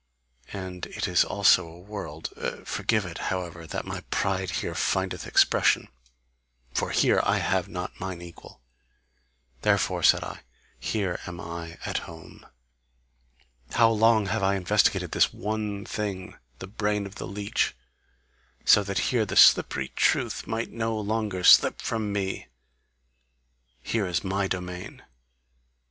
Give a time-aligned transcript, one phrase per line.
[0.51, 2.33] And it is also a world!
[2.65, 5.89] Forgive it, however, that my pride here findeth expression,
[6.73, 8.63] for here I have not mine equal.
[9.61, 10.39] Therefore said I:
[10.79, 12.47] 'here am I at home.'
[13.73, 17.75] How long have I investigated this one thing, the brain of the leech,
[18.65, 22.47] so that here the slippery truth might no longer slip from me!
[23.83, 25.03] Here is MY domain!